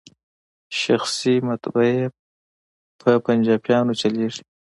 [0.81, 1.99] شخصي مطبعې
[2.99, 4.43] په پنجابیانو چلیږي.